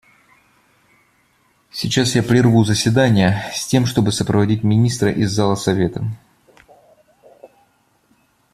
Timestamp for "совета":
5.53-6.03